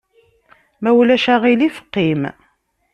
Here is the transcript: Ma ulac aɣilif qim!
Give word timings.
Ma 0.81 0.89
ulac 0.99 1.25
aɣilif 1.33 1.77
qim! 1.93 2.21